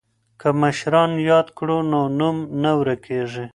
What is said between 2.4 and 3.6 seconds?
نه ورکيږي.